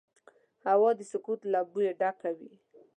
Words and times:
هوا 0.69 0.89
د 0.99 1.01
سکوت 1.11 1.41
له 1.53 1.59
بوی 1.71 1.87
ډکه 1.99 2.29
وي 2.37 2.51